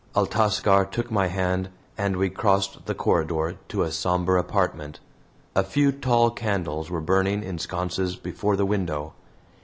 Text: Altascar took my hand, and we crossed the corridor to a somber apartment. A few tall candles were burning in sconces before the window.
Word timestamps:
Altascar 0.15 0.83
took 0.89 1.11
my 1.11 1.27
hand, 1.27 1.69
and 1.95 2.17
we 2.17 2.27
crossed 2.27 2.87
the 2.87 2.95
corridor 2.95 3.57
to 3.67 3.83
a 3.83 3.91
somber 3.91 4.35
apartment. 4.35 4.99
A 5.55 5.63
few 5.63 5.91
tall 5.91 6.31
candles 6.31 6.89
were 6.89 7.01
burning 7.01 7.43
in 7.43 7.59
sconces 7.59 8.15
before 8.15 8.55
the 8.55 8.65
window. 8.65 9.13